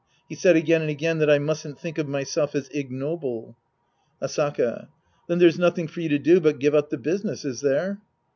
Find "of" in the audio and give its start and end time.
1.99-2.07